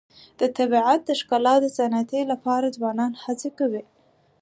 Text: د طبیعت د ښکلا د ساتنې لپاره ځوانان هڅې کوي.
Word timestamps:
د 0.39 0.41
طبیعت 0.57 0.99
د 1.05 1.09
ښکلا 1.19 1.55
د 1.61 1.65
ساتنې 1.77 2.21
لپاره 2.31 2.73
ځوانان 2.77 3.11
هڅې 3.23 3.49
کوي. 3.59 3.83